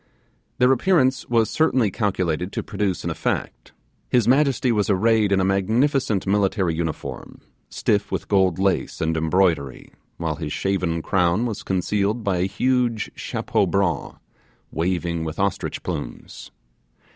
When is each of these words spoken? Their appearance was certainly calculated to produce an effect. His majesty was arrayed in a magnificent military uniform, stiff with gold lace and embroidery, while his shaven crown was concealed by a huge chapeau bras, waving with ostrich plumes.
Their 0.57 0.71
appearance 0.71 1.29
was 1.29 1.51
certainly 1.51 1.91
calculated 1.91 2.51
to 2.53 2.63
produce 2.63 3.03
an 3.03 3.11
effect. 3.11 3.71
His 4.09 4.27
majesty 4.27 4.71
was 4.71 4.89
arrayed 4.89 5.31
in 5.31 5.39
a 5.39 5.45
magnificent 5.45 6.25
military 6.25 6.73
uniform, 6.73 7.41
stiff 7.69 8.11
with 8.11 8.27
gold 8.27 8.57
lace 8.57 8.99
and 8.99 9.15
embroidery, 9.15 9.93
while 10.17 10.37
his 10.37 10.51
shaven 10.53 11.03
crown 11.03 11.45
was 11.45 11.61
concealed 11.61 12.23
by 12.23 12.37
a 12.37 12.47
huge 12.47 13.11
chapeau 13.13 13.67
bras, 13.67 14.15
waving 14.71 15.23
with 15.23 15.37
ostrich 15.39 15.83
plumes. 15.83 16.49